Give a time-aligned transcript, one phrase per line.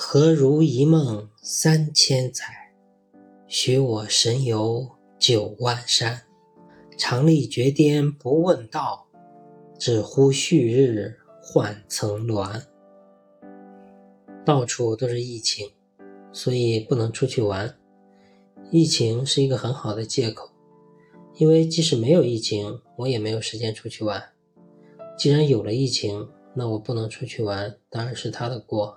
[0.00, 2.44] 何如一梦三千载，
[3.48, 6.22] 许我神游九万山。
[6.96, 9.08] 常立绝巅不问道，
[9.76, 12.62] 只呼旭日换层峦。
[14.46, 15.72] 到处都是疫情，
[16.32, 17.76] 所以不能出去玩。
[18.70, 20.48] 疫情是一个很好的借口，
[21.38, 24.22] 因为即使没有疫情，我也没有时间出去玩。
[25.18, 28.96] 既然有了疫情，那我不能出去玩，当然是他的锅。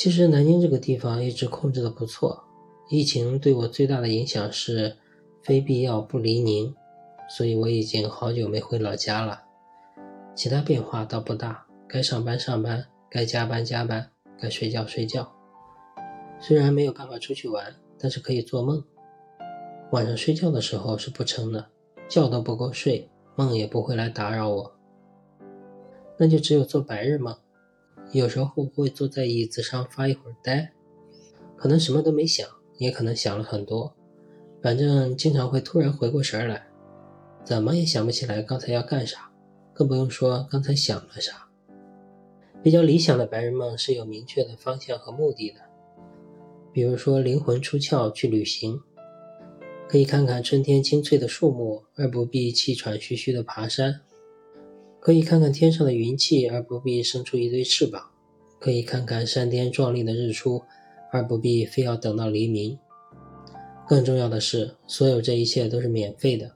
[0.00, 2.42] 其实南京这个地方一直控制的不错，
[2.88, 4.96] 疫情对我最大的影响是
[5.42, 6.74] 非必要不离宁，
[7.28, 9.42] 所以我已经好久没回老家了。
[10.34, 14.10] 其他变化倒不大，该上班上班，该加班加班，
[14.40, 15.30] 该睡觉睡觉。
[16.40, 18.82] 虽然没有办法出去玩，但是可以做梦。
[19.92, 21.66] 晚上睡觉的时候是不成的，
[22.08, 24.72] 觉都不够睡，梦也不会来打扰我。
[26.16, 27.36] 那就只有做白日梦。
[28.12, 30.72] 有时候会坐在椅子上发一会儿呆，
[31.56, 33.94] 可能什么都没想，也可能想了很多，
[34.60, 36.66] 反正经常会突然回过神来，
[37.44, 39.30] 怎么也想不起来刚才要干啥，
[39.72, 41.48] 更不用说刚才想了啥。
[42.62, 45.60] 比较理想的白日梦是有明确的方向和目的的，
[46.72, 48.80] 比如说灵魂出窍去旅行，
[49.88, 54.00] 可以看看春天青翠的树木，而不必气喘吁吁的爬山。
[55.00, 58.02] 可以看看天上的云气，而不必生出一对翅膀；
[58.58, 60.62] 可以看看山巅壮丽的日出，
[61.10, 62.78] 而不必非要等到黎明。
[63.88, 66.52] 更重要的是，所有这一切都是免费的，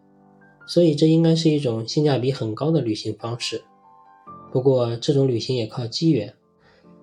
[0.69, 3.63] 所以这应该是一种性价比很高的旅行方式。
[4.53, 6.35] 不过，这种旅行也靠机缘，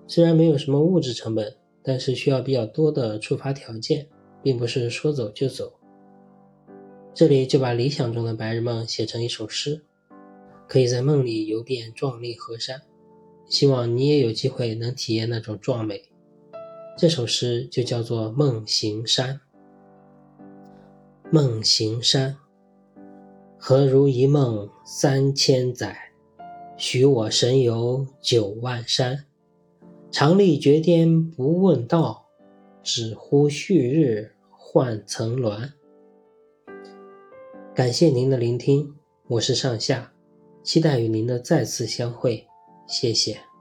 [0.06, 4.06] 虽然没有什么物质成本，但是需要比较多的触发条件，
[4.42, 5.72] 并不是说走就走。
[7.12, 9.82] 这里就把理想中的白日梦写成一首诗。
[10.72, 12.80] 可以在梦里游遍壮丽河山，
[13.44, 16.08] 希望你也有机会能体验那种壮美。
[16.96, 19.38] 这首诗就叫做《梦行山》。
[21.30, 22.38] 梦行山，
[23.58, 25.94] 何如一梦三千载，
[26.78, 29.26] 许我神游九万山。
[30.10, 32.24] 常历绝巅不问道，
[32.82, 35.74] 只呼旭日换层峦。
[37.74, 38.94] 感谢您的聆听，
[39.26, 40.08] 我是上下。
[40.62, 42.46] 期待与您的再次相会，
[42.86, 43.51] 谢谢。